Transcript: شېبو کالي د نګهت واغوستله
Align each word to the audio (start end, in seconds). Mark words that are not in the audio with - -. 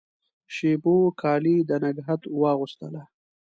شېبو 0.55 0.95
کالي 1.21 1.57
د 1.69 1.71
نګهت 1.83 2.21
واغوستله 2.41 3.01